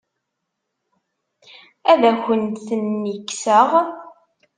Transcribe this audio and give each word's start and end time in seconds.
Ad 1.91 2.01
akent-ten-kkseɣ? 2.11 3.69